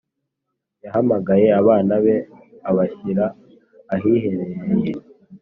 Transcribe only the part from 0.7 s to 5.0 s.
yahamagaye abana be abashyira ahiherereye